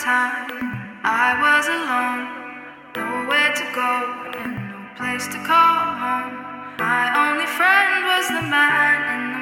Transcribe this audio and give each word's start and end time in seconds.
time 0.00 0.48
I 1.04 1.36
was 1.44 1.68
alone, 1.68 2.24
nowhere 2.96 3.52
to 3.52 3.66
go 3.76 3.92
and 4.40 4.56
no 4.72 4.80
place 4.96 5.28
to 5.28 5.36
call 5.44 5.92
home. 6.00 6.40
My 6.80 7.04
only 7.20 7.44
friend 7.44 8.08
was 8.08 8.26
the 8.32 8.48
man 8.48 8.96
in 9.12 9.22
the 9.36 9.39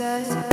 says 0.00 0.49